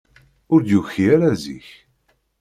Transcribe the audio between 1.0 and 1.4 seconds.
ara